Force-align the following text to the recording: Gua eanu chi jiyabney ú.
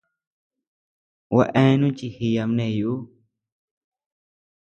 Gua 1.29 1.45
eanu 1.61 1.87
chi 1.97 2.07
jiyabney 2.17 2.77
ú. 2.93 2.93